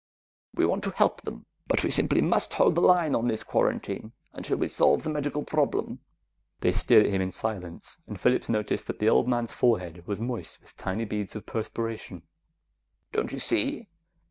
We 0.55 0.65
want 0.65 0.83
to 0.85 0.95
help 0.95 1.21
them, 1.21 1.45
but 1.67 1.83
we 1.83 1.91
simply 1.91 2.21
must 2.21 2.55
hold 2.55 2.73
the 2.73 2.81
line 2.81 3.13
on 3.13 3.27
this 3.27 3.43
quarantine 3.43 4.13
until 4.33 4.57
we 4.57 4.67
solve 4.67 5.03
the 5.03 5.11
medical 5.11 5.43
problem." 5.43 5.99
They 6.61 6.71
stared 6.71 7.05
at 7.05 7.11
him 7.11 7.21
in 7.21 7.31
silence, 7.31 7.99
and 8.07 8.19
Phillips 8.19 8.49
noticed 8.49 8.87
that 8.87 8.97
the 8.97 9.09
old 9.09 9.27
man's 9.27 9.53
forehead 9.53 10.07
was 10.07 10.19
moist 10.19 10.59
with 10.59 10.75
tiny 10.75 11.05
beads 11.05 11.35
of 11.35 11.45
perspiration. 11.45 12.23
"Don't 13.11 13.31
you 13.31 13.37
see? 13.37 13.89